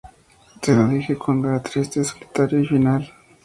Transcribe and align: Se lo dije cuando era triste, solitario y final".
Se 0.63 0.73
lo 0.75 0.87
dije 0.87 1.15
cuando 1.15 1.49
era 1.49 1.61
triste, 1.61 2.03
solitario 2.03 2.59
y 2.61 2.65
final". 2.65 3.07